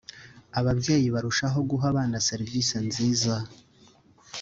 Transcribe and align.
Ababyeyi 0.59 1.07
barushaho 1.15 1.57
guha 1.69 1.85
abana 1.91 2.17
serivisi 2.27 2.75
nziza 2.87 3.35